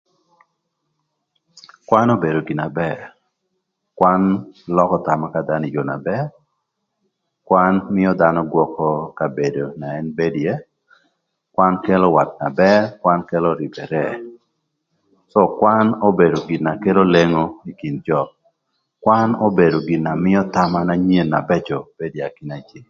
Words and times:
Kwan 1.87 2.07
obedo 2.15 2.39
gin 2.47 2.59
na 2.59 2.67
bër, 2.79 2.99
kwan 3.97 4.21
lökö 4.75 4.97
thama 5.05 5.25
ka 5.33 5.39
dhanö 5.47 5.65
ï 5.67 5.73
yoo 5.75 5.87
na 5.91 5.97
bër, 6.07 6.25
kwan 7.47 7.73
mïö 7.95 8.11
dhanö 8.21 8.41
gwökö 8.51 8.87
kabedo 9.17 9.65
na 9.79 9.87
ën 9.99 10.07
bedo 10.17 10.37
ïë, 10.43 10.55
kwan 11.55 11.73
kelo 11.85 12.07
wat 12.15 12.29
na 12.41 12.47
bër, 12.61 12.79
kwan 13.01 13.19
kelo 13.29 13.49
rïbërë, 13.59 14.05
coo 15.31 15.47
kwan 15.59 15.87
obedo 16.07 16.37
gin 16.47 16.61
na 16.65 16.71
kelo 16.83 17.01
lengo 17.15 17.43
ï 17.69 17.71
kin 17.79 17.95
jö, 18.07 18.21
kwan 19.03 19.29
obedo 19.47 19.77
gin 19.87 20.01
na 20.05 20.11
mïö 20.25 20.41
thama 20.53 20.79
na 20.87 20.95
nyen 21.07 21.31
bëcö 21.49 21.77
na 22.49 22.55
cek. 22.69 22.79